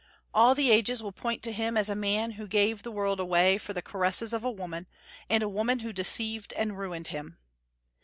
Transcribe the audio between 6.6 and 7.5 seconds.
ruined him.